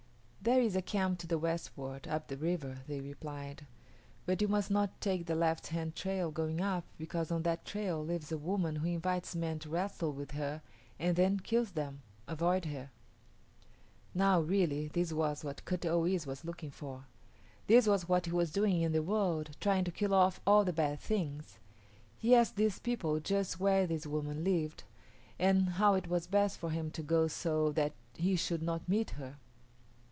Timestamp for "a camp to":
0.75-1.27